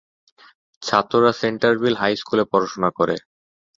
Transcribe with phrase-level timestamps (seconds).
[0.81, 3.15] ছাত্ররা Centreville high স্কুলে পড়াশুনা করে।